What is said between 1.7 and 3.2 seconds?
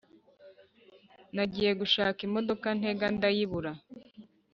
gushaka imidoka ntega